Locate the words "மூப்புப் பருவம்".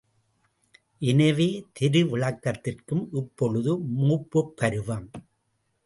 3.79-5.09